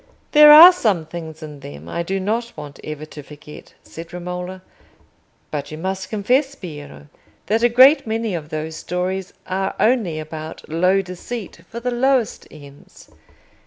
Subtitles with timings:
[0.31, 4.63] "There are some things in them I do not want ever to forget," said Romola;
[5.51, 7.05] "but you must confess, Piero,
[7.45, 12.47] that a great many of those stories are only about low deceit for the lowest
[12.49, 13.11] ends.